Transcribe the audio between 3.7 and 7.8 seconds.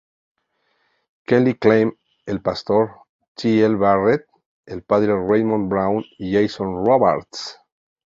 Barrett, el Padre Raymond Brown y Jason Robards.